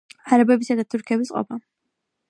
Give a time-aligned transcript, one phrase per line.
[0.37, 1.63] არაბებისა და თურქების ყოფა.